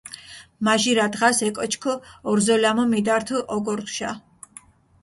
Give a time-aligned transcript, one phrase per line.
[0.65, 1.93] მაჟირა დღას ე კოჩქჷ
[2.29, 4.11] ორზოლამო მიდართჷ ოგორჷშა.